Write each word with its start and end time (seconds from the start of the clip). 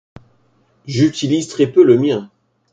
J'utilise 0.87 1.47
très 1.47 1.67
peu 1.67 1.83
le 1.83 1.95
mien. 1.99 2.31